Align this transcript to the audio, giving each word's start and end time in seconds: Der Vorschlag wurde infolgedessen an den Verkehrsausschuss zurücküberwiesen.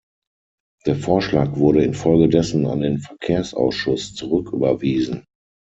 Der 0.87 0.95
Vorschlag 0.95 1.57
wurde 1.57 1.83
infolgedessen 1.83 2.65
an 2.65 2.79
den 2.79 2.97
Verkehrsausschuss 2.97 4.15
zurücküberwiesen. 4.15 5.25